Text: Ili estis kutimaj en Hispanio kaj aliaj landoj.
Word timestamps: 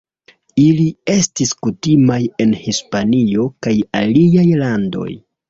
Ili 0.61 0.85
estis 1.15 1.51
kutimaj 1.65 2.17
en 2.47 2.57
Hispanio 2.63 3.47
kaj 3.69 3.77
aliaj 4.01 4.49
landoj. 4.65 5.09